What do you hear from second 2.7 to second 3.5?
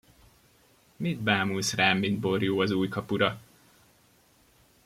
új kapura?!